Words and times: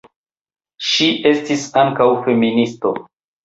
Ŝi 0.93 1.11
estis 1.33 1.67
ankaŭ 1.85 2.11
feministo. 2.27 2.97